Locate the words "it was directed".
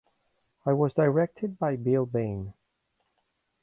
0.65-1.59